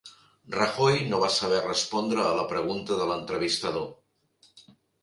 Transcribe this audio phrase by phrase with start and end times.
[0.53, 3.89] Rajoy no va saber respondre a la pregunta de l'entrevistador